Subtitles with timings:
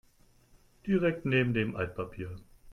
[0.87, 2.35] Direkt neben dem Altpapier.